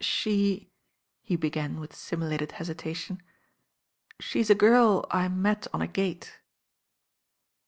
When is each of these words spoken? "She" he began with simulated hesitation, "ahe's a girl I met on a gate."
"She" 0.03 0.71
he 1.21 1.35
began 1.35 1.79
with 1.79 1.93
simulated 1.95 2.53
hesitation, 2.53 3.21
"ahe's 4.19 4.49
a 4.49 4.55
girl 4.55 5.05
I 5.11 5.27
met 5.27 5.67
on 5.75 5.83
a 5.83 5.87
gate." 5.87 6.39